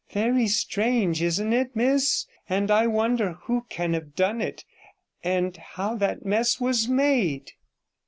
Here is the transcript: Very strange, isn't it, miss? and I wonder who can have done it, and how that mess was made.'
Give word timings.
Very 0.11 0.47
strange, 0.47 1.21
isn't 1.21 1.53
it, 1.53 1.75
miss? 1.75 2.25
and 2.49 2.71
I 2.71 2.87
wonder 2.87 3.33
who 3.43 3.67
can 3.69 3.93
have 3.93 4.15
done 4.15 4.41
it, 4.41 4.65
and 5.23 5.55
how 5.55 5.93
that 5.97 6.25
mess 6.25 6.59
was 6.59 6.87
made.' 6.87 7.51